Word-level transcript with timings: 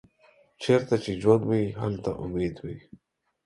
چیرته 0.61 0.95
چې 1.03 1.11
ژوند 1.21 1.43
وي، 1.49 1.63
هلته 1.81 2.11
امید 2.23 2.55
وي. 2.63 2.77